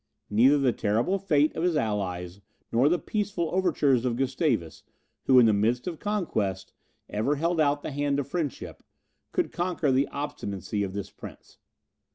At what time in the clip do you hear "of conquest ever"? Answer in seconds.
5.85-7.35